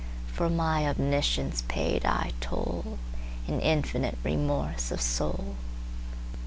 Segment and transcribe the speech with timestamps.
[0.25, 2.97] For my omniscience paid I tollIn
[3.61, 5.57] infinite remorse of soul.